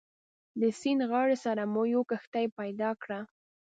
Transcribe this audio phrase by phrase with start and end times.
[0.59, 3.19] د سیند غاړې سره مو یوه کښتۍ پیدا کړه.